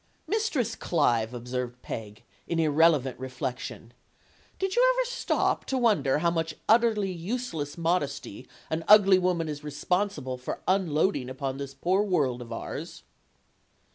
[0.27, 3.91] "Mistress Clive," observed Peg, in irrelevant re flection,
[4.57, 9.63] "did you ever stop to consider how much utterly useless modesty an ugly woman is
[9.63, 13.03] responsible for unloading upon this poor world of ours?"